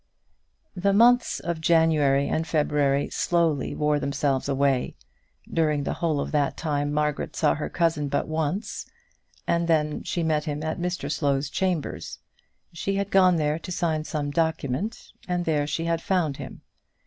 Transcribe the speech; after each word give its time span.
The 0.75 0.93
months 0.93 1.39
of 1.39 1.61
January 1.61 2.27
and 2.27 2.47
February 2.47 3.11
slowly 3.11 3.75
wore 3.75 3.99
themselves 3.99 4.49
away, 4.49 4.95
and 5.45 5.55
during 5.55 5.83
the 5.83 5.93
whole 5.93 6.19
of 6.19 6.31
that 6.31 6.57
time 6.57 6.91
Margaret 6.91 7.35
saw 7.35 7.53
her 7.53 7.69
cousin 7.69 8.07
but 8.07 8.27
once, 8.27 8.87
and 9.45 9.67
then 9.67 10.01
she 10.01 10.23
met 10.23 10.45
him 10.45 10.63
at 10.63 10.79
Mr 10.79 11.11
Slow's 11.11 11.51
chambers. 11.51 12.17
She 12.73 12.95
had 12.95 13.11
gone 13.11 13.35
there 13.35 13.59
to 13.59 13.71
sign 13.71 14.03
some 14.03 14.31
document, 14.31 15.11
and 15.27 15.45
there 15.45 15.67
she 15.67 15.85
had 15.85 16.01
found 16.01 16.37
him. 16.37 16.61